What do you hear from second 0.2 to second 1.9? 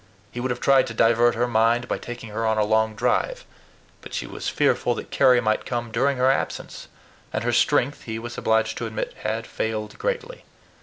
He would have tried to divert her mind